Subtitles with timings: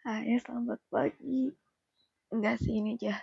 [0.00, 1.52] Ya selamat pagi.
[2.32, 3.20] Enggak sih ini aja.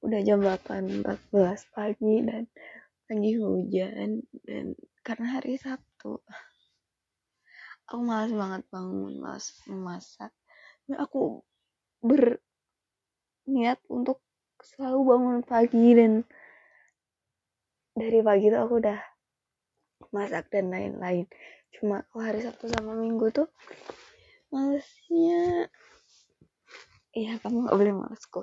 [0.00, 1.28] Udah jam 8.14
[1.76, 2.48] pagi dan
[3.04, 4.72] lagi hujan dan
[5.04, 6.24] karena hari Sabtu.
[7.84, 10.32] Aku malas banget bangun, malas memasak.
[10.88, 11.44] Dan aku
[12.00, 14.24] berniat untuk
[14.64, 16.24] selalu bangun pagi dan
[17.92, 19.00] dari pagi tuh aku udah
[20.16, 21.28] masak dan lain-lain.
[21.76, 23.52] Cuma kalau hari Sabtu sama Minggu tuh
[24.48, 25.68] malesnya
[27.14, 28.42] iya kamu gak boleh malesku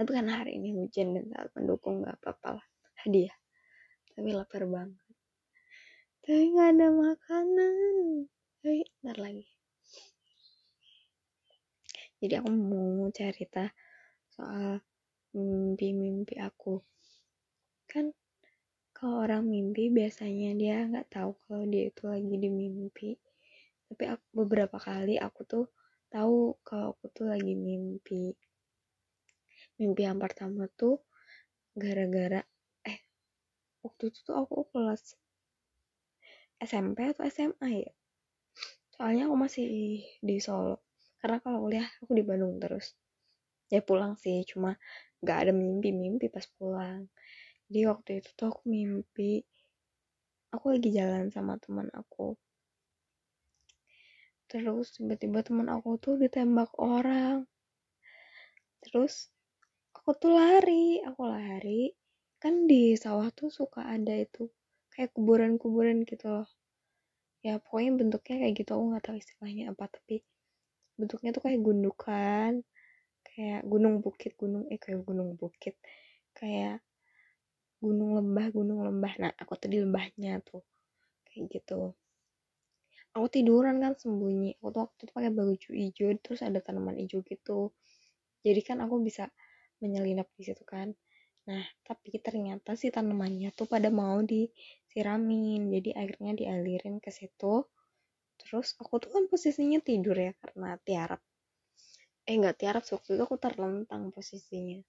[0.00, 2.66] tapi karena hari ini hujan dan sangat mendukung gak apa-apa lah.
[3.04, 3.36] Hadiah.
[4.16, 5.12] Tapi lapar banget.
[6.24, 7.96] Tapi gak ada makanan.
[8.64, 9.44] Tapi ntar lagi.
[12.24, 13.68] Jadi aku mau cerita
[14.32, 14.80] soal
[15.36, 16.80] mimpi-mimpi aku.
[17.84, 18.16] Kan
[18.96, 23.20] kalau orang mimpi biasanya dia nggak tahu kalau dia itu lagi di mimpi.
[23.84, 25.68] Tapi aku, beberapa kali aku tuh
[26.10, 28.34] tahu kalau aku tuh lagi mimpi.
[29.78, 31.00] Mimpi yang pertama tuh
[31.72, 32.42] gara-gara
[32.84, 32.98] eh
[33.86, 35.14] waktu itu tuh aku kelas
[36.60, 37.92] SMP atau SMA ya?
[38.92, 39.64] Soalnya aku masih
[40.20, 40.84] di Solo.
[41.22, 42.92] Karena kalau kuliah aku di Bandung terus.
[43.70, 44.74] Ya pulang sih cuma
[45.22, 47.06] gak ada mimpi-mimpi pas pulang.
[47.70, 49.46] Jadi waktu itu tuh aku mimpi
[50.50, 52.34] aku lagi jalan sama teman aku
[54.50, 57.46] terus tiba-tiba teman aku tuh ditembak orang.
[58.82, 59.30] Terus
[59.94, 60.98] aku tuh lari.
[61.06, 61.94] Aku lari.
[62.42, 64.50] Kan di sawah tuh suka ada itu
[64.90, 66.48] kayak kuburan-kuburan gitu loh.
[67.46, 68.70] Ya pokoknya bentuknya kayak gitu.
[68.74, 70.26] Aku nggak tahu istilahnya apa tapi
[70.98, 72.52] bentuknya tuh kayak gundukan.
[73.22, 75.78] Kayak gunung bukit gunung eh kayak gunung bukit.
[76.34, 76.82] Kayak
[77.78, 79.12] gunung lembah gunung lembah.
[79.22, 80.66] Nah aku tuh di lembahnya tuh.
[81.30, 81.94] Kayak gitu
[83.14, 84.58] aku tiduran kan sembunyi.
[84.60, 87.74] Aku tuh waktu itu pakai baju hijau terus ada tanaman hijau gitu.
[88.40, 89.28] Jadi kan aku bisa
[89.82, 90.94] menyelinap di situ kan.
[91.48, 95.68] Nah tapi ternyata si tanamannya tuh pada mau disiramin.
[95.74, 97.66] Jadi akhirnya dialirin ke situ.
[98.40, 101.20] Terus aku tuh kan posisinya tidur ya karena tiarap.
[102.24, 104.80] Eh nggak tiarap waktu itu aku terlentang posisinya.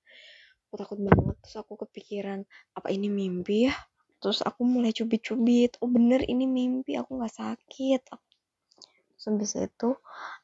[0.69, 2.47] Aku takut banget terus aku kepikiran
[2.77, 3.75] apa ini mimpi ya
[4.21, 8.01] terus aku mulai cubit-cubit oh bener ini mimpi aku nggak sakit.
[9.17, 9.89] Terus habis itu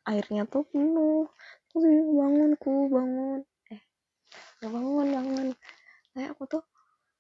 [0.10, 1.30] airnya tuh penuh.
[1.70, 3.40] Terus bangunku bangun
[3.70, 3.82] eh
[4.58, 5.48] nggak bangun bangun.
[6.12, 6.64] Kayak aku tuh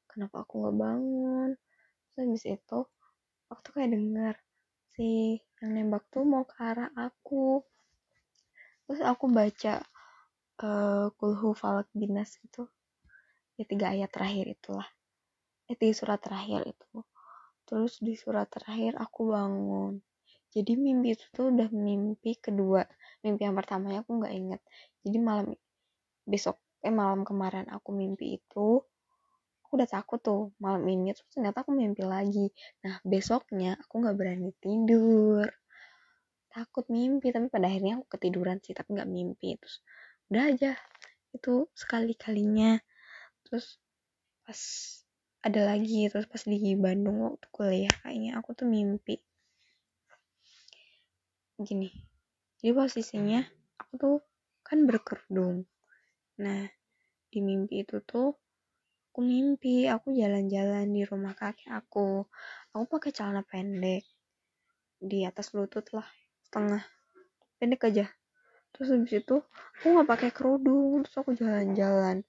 [0.09, 1.49] kenapa aku nggak bangun?
[2.09, 2.79] Terus habis itu
[3.53, 4.35] aku tuh kayak dengar
[4.97, 7.61] si yang nembak tuh mau ke arah aku.
[8.89, 9.85] Terus aku baca
[10.65, 12.65] uh, kulhu falak binas gitu.
[13.61, 14.89] Ya tiga ayat terakhir itulah
[15.75, 17.03] di surat terakhir itu.
[17.67, 19.99] Terus di surat terakhir aku bangun.
[20.47, 22.87] Jadi mimpi itu tuh udah mimpi kedua.
[23.19, 24.61] Mimpi yang pertamanya aku nggak inget
[25.07, 25.47] jadi malam
[26.27, 28.83] besok eh malam kemarin aku mimpi itu
[29.63, 30.51] aku udah takut tuh.
[30.59, 32.51] Malam ini terus ternyata aku mimpi lagi.
[32.83, 35.47] Nah besoknya aku nggak berani tidur.
[36.51, 39.55] Takut mimpi tapi pada akhirnya aku ketiduran sih tapi nggak mimpi.
[39.55, 39.75] Terus
[40.27, 40.71] udah aja.
[41.31, 42.75] Itu sekali kalinya
[43.47, 43.79] terus
[44.43, 44.59] pas
[45.45, 49.21] ada lagi terus pas di Bandung waktu kuliah kayaknya aku tuh mimpi.
[51.57, 51.89] Gini
[52.57, 53.45] jadi posisinya
[53.77, 54.17] aku tuh
[54.65, 55.69] kan berkerudung.
[56.41, 56.65] Nah
[57.29, 58.33] di mimpi itu tuh
[59.13, 62.25] aku mimpi aku jalan-jalan di rumah kakek aku.
[62.73, 64.03] Aku pakai celana pendek
[64.97, 66.05] di atas lutut lah
[66.49, 66.81] setengah
[67.61, 68.05] pendek aja.
[68.73, 69.37] Terus habis itu
[69.77, 72.25] aku nggak pakai kerudung terus aku jalan-jalan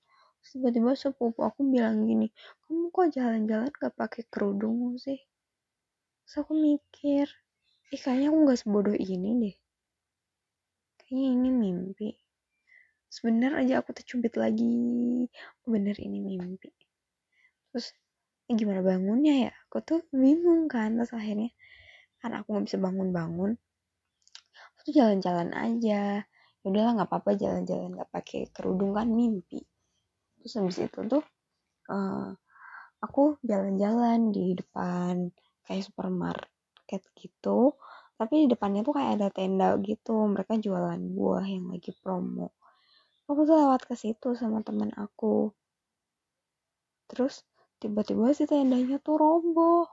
[0.47, 2.33] tiba-tiba sepupu aku bilang gini
[2.65, 5.21] kamu kok jalan-jalan gak pakai kerudung sih?
[6.25, 7.27] Terus aku mikir
[7.95, 9.57] ih kayaknya aku gak sebodoh ini deh.
[11.01, 12.09] Kayaknya ini mimpi.
[13.09, 15.25] Sebener aja aku tercubit lagi.
[15.65, 16.69] Bener ini mimpi.
[17.73, 17.97] Terus
[18.49, 19.53] eh, gimana bangunnya ya?
[19.69, 21.51] Aku tuh bingung kan terus akhirnya
[22.21, 23.55] kan aku nggak bisa bangun-bangun
[24.69, 26.23] aku tuh jalan-jalan aja.
[26.59, 29.63] Ya udahlah nggak apa-apa jalan-jalan nggak pakai kerudung kan mimpi
[30.39, 31.25] terus habis itu tuh
[31.91, 32.33] uh,
[33.03, 35.31] aku jalan-jalan di depan
[35.67, 37.77] kayak supermarket gitu.
[38.19, 42.51] Tapi di depannya tuh kayak ada tenda gitu mereka jualan buah yang lagi promo.
[43.29, 45.53] Aku tuh lewat ke situ sama teman aku.
[47.07, 47.47] Terus
[47.79, 49.87] tiba-tiba si tendanya tuh roboh.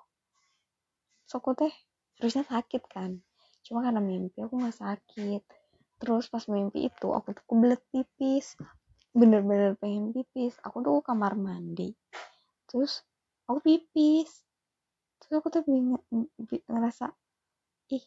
[1.30, 1.74] So aku teh
[2.18, 3.22] harusnya sakit kan.
[3.62, 5.42] Cuma karena mimpi aku nggak sakit.
[6.02, 8.58] Terus pas mimpi itu aku tuh kebelet pipis
[9.16, 10.60] bener-bener pengen pipis.
[10.68, 11.96] Aku tuh kamar mandi.
[12.68, 13.02] Terus
[13.48, 14.44] aku pipis.
[15.24, 16.04] Terus aku tuh bingung
[16.68, 17.10] ngerasa
[17.96, 18.04] ih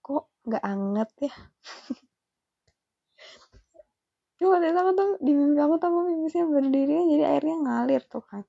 [0.00, 1.34] kok nggak anget ya?
[4.42, 8.20] Ya waktu itu aku tuh di mimpi aku tuh mimpinya berdiri jadi airnya ngalir tuh
[8.26, 8.42] kan.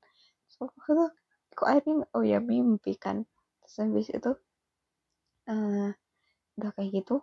[0.49, 1.09] So aku tuh
[1.53, 3.23] kok airnya oh ya mimpi kan.
[3.61, 4.31] Terus habis itu
[5.45, 5.89] uh,
[6.57, 7.21] udah kayak gitu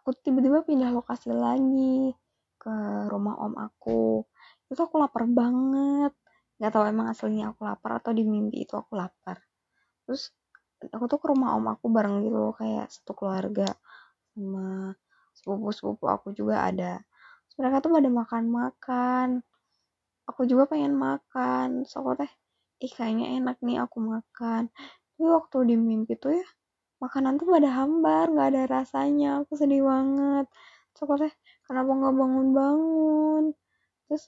[0.00, 2.16] aku tiba-tiba pindah lokasi lagi
[2.60, 2.76] ke
[3.08, 4.20] rumah om aku.
[4.68, 6.12] Itu aku lapar banget.
[6.60, 9.40] Nggak tahu emang aslinya aku lapar atau di mimpi itu aku lapar.
[10.04, 10.28] Terus
[10.92, 13.72] aku tuh ke rumah om aku bareng gitu kayak satu keluarga
[14.36, 14.92] sama
[15.32, 17.00] sepupu-sepupu aku juga ada.
[17.48, 19.28] Terus mereka tuh pada makan-makan.
[20.28, 21.88] Aku juga pengen makan.
[21.88, 22.30] So aku teh
[22.84, 24.68] ih kayaknya enak nih aku makan.
[25.16, 26.46] Tapi waktu di mimpi tuh ya
[27.00, 29.40] makanan tuh pada hambar nggak ada rasanya.
[29.44, 30.44] Aku sedih banget.
[30.92, 31.32] So aku teh
[31.70, 33.44] kenapa nggak bangun-bangun?
[34.10, 34.26] Terus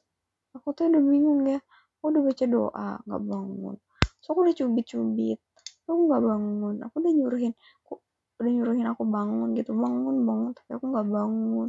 [0.54, 1.58] aku tuh udah bingung ya.
[1.98, 3.74] Aku udah baca doa nggak bangun.
[4.22, 5.42] So aku udah cubit-cubit.
[5.90, 6.74] Aku nggak bangun.
[6.86, 7.52] Aku udah nyuruhin
[7.82, 7.98] aku
[8.38, 9.74] udah nyuruhin aku bangun gitu.
[9.74, 11.68] Bangun bangun tapi aku nggak bangun.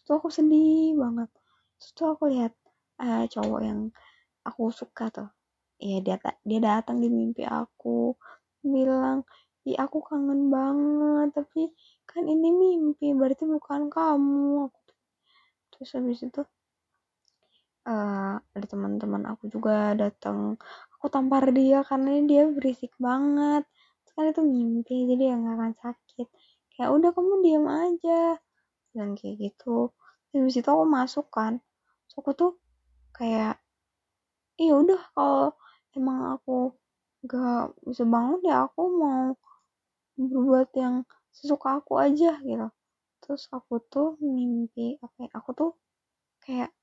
[0.00, 1.28] Terus aku sedih banget.
[1.76, 2.56] Terus tuh aku lihat
[3.04, 3.92] uh, cowok yang
[4.48, 5.28] aku suka tuh.
[5.76, 6.16] Iya dia
[6.48, 8.16] dia datang di mimpi aku.
[8.64, 9.28] Bilang
[9.68, 11.68] Ih, aku kangen banget tapi
[12.08, 14.72] kan ini mimpi berarti bukan kamu.
[14.72, 14.79] Aku
[15.80, 16.44] terus habis itu
[17.88, 20.60] uh, ada teman-teman aku juga datang.
[21.00, 23.64] Aku tampar dia karena dia berisik banget.
[24.12, 26.28] Kan itu mimpi jadi ya nggak akan sakit.
[26.76, 28.36] Kayak udah kamu diam aja.
[28.92, 29.96] Dan kayak gitu.
[30.36, 31.64] Habis itu aku masuk kan.
[32.12, 32.52] So aku tuh
[33.16, 33.56] kayak
[34.60, 35.56] iya udah kalau
[35.96, 36.76] emang aku
[37.24, 39.32] gak bisa bangun ya aku mau
[40.20, 40.94] berbuat yang
[41.32, 42.68] sesuka aku aja gitu
[43.30, 45.70] terus aku tuh mimpi apa ya, aku tuh
[46.42, 46.74] kayak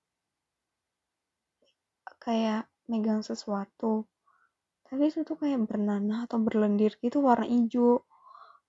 [2.23, 4.07] kayak megang sesuatu
[4.87, 8.07] tapi itu tuh kayak bernanah atau berlendir gitu warna hijau.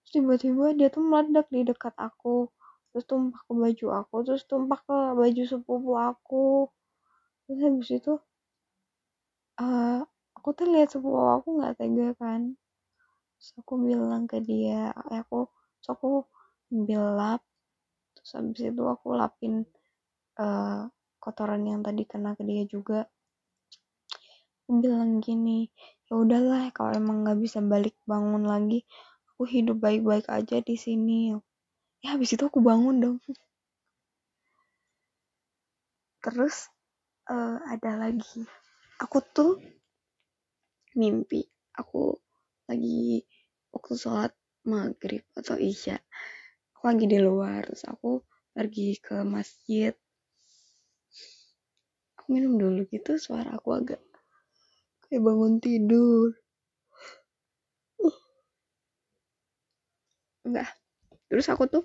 [0.02, 2.50] Terus tiba-tiba dia tuh meledak di dekat aku
[2.90, 6.66] terus tumpah ke baju aku terus tumpah ke baju sepupu aku.
[7.46, 8.12] Terus habis itu
[9.62, 10.02] uh,
[10.34, 12.58] aku tuh lihat sepupu aku nggak tega kan.
[13.38, 15.46] Terus aku bilang ke dia aku
[15.78, 16.26] terus aku
[16.74, 17.46] ambil lap
[18.28, 19.64] terus habis itu aku lapin
[20.36, 20.84] uh,
[21.16, 23.08] kotoran yang tadi kena ke dia juga.
[24.68, 25.72] Aku bilang gini
[26.04, 28.84] ya udahlah kalau emang nggak bisa balik bangun lagi
[29.32, 31.32] aku hidup baik-baik aja di sini.
[32.04, 33.16] Ya habis itu aku bangun dong.
[36.20, 36.68] Terus
[37.32, 38.44] uh, ada lagi.
[39.00, 39.56] Aku tuh
[40.92, 41.48] mimpi.
[41.80, 42.12] Aku
[42.68, 43.24] lagi
[43.72, 44.36] waktu sholat
[44.68, 45.96] maghrib atau isya
[46.78, 48.22] aku lagi di luar terus aku
[48.54, 49.90] pergi ke masjid.
[52.14, 53.98] Aku minum dulu gitu suara aku agak
[55.10, 56.38] kayak bangun tidur.
[60.46, 60.70] Enggak.
[61.26, 61.82] Terus aku tuh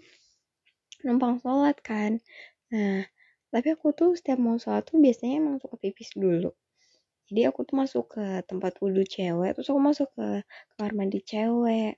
[1.01, 2.21] numpang sholat kan.
[2.69, 3.01] Nah
[3.49, 6.53] tapi aku tuh setiap mau sholat tuh biasanya emang suka pipis dulu.
[7.33, 10.45] Jadi aku tuh masuk ke tempat wudhu cewek terus aku masuk ke
[10.77, 11.97] kamar mandi cewek.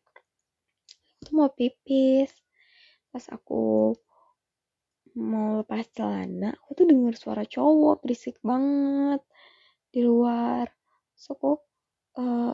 [1.12, 2.45] Aku tuh mau pipis
[3.16, 3.96] pas aku
[5.16, 9.24] mau lepas celana aku tuh denger suara cowok berisik banget
[9.88, 10.68] di luar.
[11.16, 11.64] So aku
[12.20, 12.52] uh,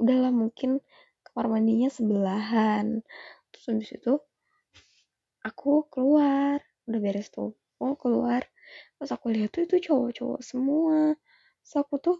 [0.00, 0.80] udahlah mungkin
[1.28, 3.04] kamar mandinya sebelahan.
[3.52, 4.16] Terus habis itu
[5.44, 8.48] aku keluar udah beres tuh aku keluar.
[8.96, 11.12] Pas aku lihat tuh itu cowok-cowok semua.
[11.60, 12.16] Terus aku tuh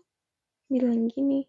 [0.69, 1.49] bilang gini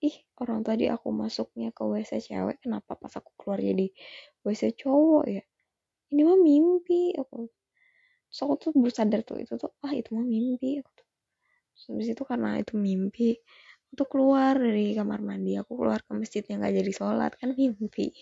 [0.00, 3.92] ih orang tadi aku masuknya ke WC cewek kenapa pas aku keluar jadi
[4.44, 5.44] WC cowok ya
[6.12, 7.50] ini mah mimpi aku
[8.26, 11.06] terus aku tuh baru sadar tuh itu tuh ah itu mah mimpi aku tuh.
[11.76, 13.36] Terus habis itu karena itu mimpi
[13.92, 18.12] untuk keluar dari kamar mandi aku keluar ke masjid yang gak jadi sholat kan mimpi.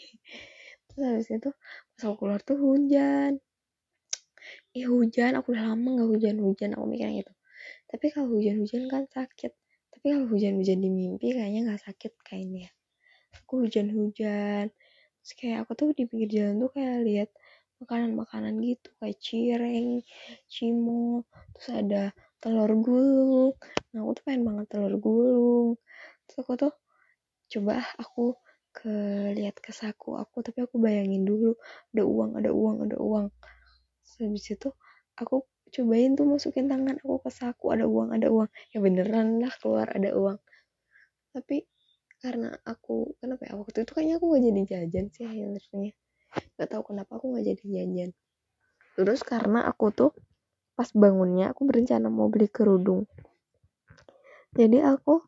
[0.90, 1.50] Terus habis itu
[1.94, 3.40] pas aku keluar tuh hujan.
[4.76, 7.32] Ih hujan aku udah lama gak hujan-hujan aku mikirnya gitu.
[7.90, 9.52] Tapi kalau hujan-hujan kan sakit.
[9.94, 12.68] Tapi kalau hujan-hujan di mimpi kayaknya gak sakit kayaknya.
[13.42, 14.70] Aku hujan-hujan
[15.24, 17.30] terus kayak aku tuh di pinggir jalan tuh kayak lihat
[17.84, 20.00] makanan-makanan gitu kayak cireng,
[20.48, 22.02] cimol, terus ada
[22.40, 23.52] telur gulung.
[23.92, 25.68] Nah aku tuh pengen banget telur gulung.
[26.24, 26.72] Terus aku tuh
[27.52, 28.34] coba aku
[28.74, 28.94] ke
[29.38, 31.54] lihat ke saku aku tapi aku bayangin dulu
[31.94, 33.26] ada uang ada uang ada uang.
[34.02, 34.68] Terus habis itu
[35.20, 38.48] aku cobain tuh masukin tangan aku ke saku ada uang ada uang.
[38.72, 40.38] Ya beneran lah keluar ada uang.
[41.36, 41.68] Tapi
[42.24, 45.60] karena aku kenapa ya waktu itu kayaknya aku gak jadi jajan sih akhirnya
[46.56, 48.10] gak tahu kenapa aku gak jadi jajan
[48.94, 50.12] terus karena aku tuh
[50.74, 53.06] pas bangunnya aku berencana mau beli kerudung.
[54.54, 55.22] Jadi aku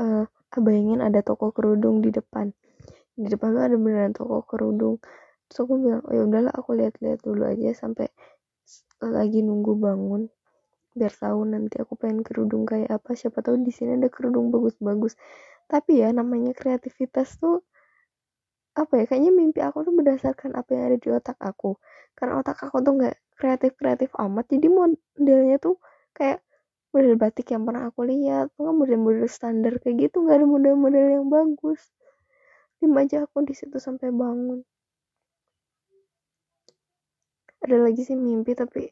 [0.00, 0.24] uh,
[0.60, 2.52] bayangin ada toko kerudung di depan.
[3.16, 5.00] Di depan tuh ada beneran toko kerudung.
[5.48, 8.12] Terus aku bilang oh ya udahlah aku lihat-lihat dulu aja sampai
[9.00, 10.28] lagi nunggu bangun
[10.98, 13.16] biar tahu nanti aku pengen kerudung kayak apa.
[13.16, 15.16] Siapa tahu di sini ada kerudung bagus-bagus.
[15.68, 17.64] Tapi ya namanya kreativitas tuh
[18.74, 21.78] apa ya kayaknya mimpi aku tuh berdasarkan apa yang ada di otak aku.
[22.18, 25.78] Karena otak aku tuh nggak kreatif kreatif amat jadi modelnya tuh
[26.10, 26.42] kayak
[26.90, 31.26] model batik yang pernah aku lihat nggak model-model standar kayak gitu nggak ada model-model yang
[31.30, 31.80] bagus.
[32.82, 34.62] Lima aja aku di situ sampai bangun.
[37.58, 38.86] Ada lagi sih mimpi tapi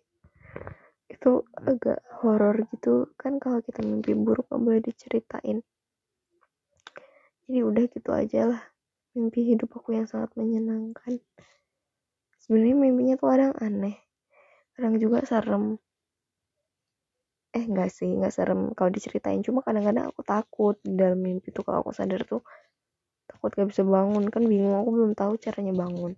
[1.06, 3.11] itu agak horor gitu.
[3.14, 5.62] Kan kalau kita mimpi buruk nggak boleh diceritain.
[7.47, 8.62] Jadi udah gitu aja lah
[9.16, 11.16] mimpi hidup aku yang sangat menyenangkan.
[12.37, 13.96] Sebenarnya mimpinya tuh kadang aneh.
[14.76, 15.80] Kadang juga serem.
[17.56, 19.40] Eh enggak sih enggak serem kalau diceritain.
[19.40, 21.64] Cuma kadang-kadang aku takut dalam mimpi tuh.
[21.64, 22.44] Kalau aku sadar tuh
[23.25, 24.28] takut gak bisa bangun.
[24.28, 26.12] Kan bingung aku belum tahu caranya bangun.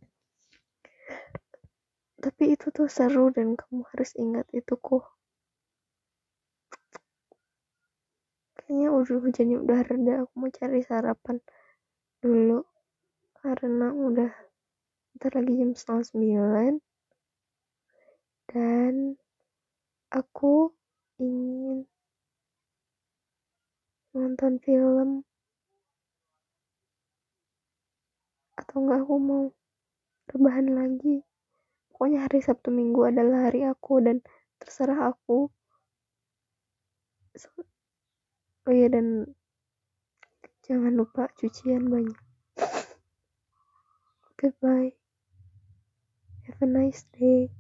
[2.19, 5.07] Tapi itu tuh seru dan kamu harus ingat itu kok
[8.59, 10.15] kayaknya udah hujannya udah reda.
[10.27, 11.39] Aku mau cari sarapan
[12.21, 12.67] dulu
[13.49, 14.29] karena udah
[15.17, 16.73] ntar lagi jam setengah sembilan.
[18.45, 19.17] Dan
[20.13, 20.69] aku
[21.17, 21.89] ingin
[24.13, 25.25] nonton film.
[28.61, 29.45] Atau enggak aku mau
[30.29, 31.25] rebahan lagi.
[31.89, 34.21] Pokoknya hari Sabtu Minggu adalah hari aku dan
[34.61, 35.49] terserah aku.
[38.69, 39.25] Oh iya dan
[40.61, 42.28] jangan lupa cucian banyak
[44.39, 44.93] goodbye.
[46.47, 47.51] Have a nice day